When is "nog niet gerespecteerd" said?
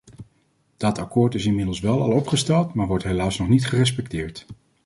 3.37-4.45